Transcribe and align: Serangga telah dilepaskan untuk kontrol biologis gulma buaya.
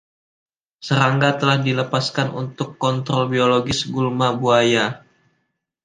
Serangga 0.87 1.29
telah 1.39 1.57
dilepaskan 1.67 2.27
untuk 2.41 2.69
kontrol 2.83 3.23
biologis 3.33 3.79
gulma 3.93 4.27
buaya. 4.41 4.85